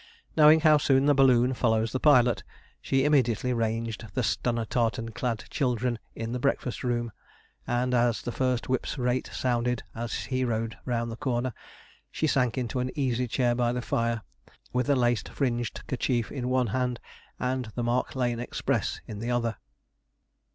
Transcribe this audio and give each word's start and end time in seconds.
Knowing 0.35 0.61
how 0.61 0.79
soon 0.79 1.05
the 1.05 1.13
balloon 1.13 1.53
follows 1.53 1.91
the 1.91 1.99
pilot, 1.99 2.43
she 2.81 3.05
immediately 3.05 3.53
ranged 3.53 4.03
the 4.15 4.23
Stunner 4.23 4.65
tartan 4.65 5.09
clad 5.11 5.43
children 5.51 5.99
in 6.15 6.31
the 6.31 6.39
breakfast 6.39 6.83
room; 6.83 7.11
and 7.67 7.93
as 7.93 8.23
the 8.23 8.31
first 8.31 8.67
whip's 8.67 8.97
rate 8.97 9.29
sounded 9.31 9.83
as 9.93 10.13
he 10.33 10.43
rode 10.43 10.75
round 10.85 11.11
the 11.11 11.15
corner, 11.17 11.53
she 12.09 12.25
sank 12.25 12.57
into 12.57 12.79
an 12.79 12.89
easy 12.95 13.27
chair 13.27 13.53
by 13.53 13.71
the 13.71 13.79
fire, 13.79 14.23
with 14.73 14.89
a 14.89 14.95
lace 14.95 15.21
fringed 15.21 15.83
kerchief 15.85 16.31
in 16.31 16.41
the 16.41 16.47
one 16.47 16.65
hand 16.73 16.99
and 17.39 17.65
the 17.75 17.83
Mark 17.83 18.15
Lane 18.15 18.39
Express 18.39 19.01
in 19.05 19.19
the 19.19 19.29
other. 19.29 19.57